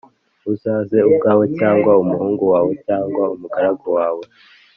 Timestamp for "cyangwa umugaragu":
2.85-3.87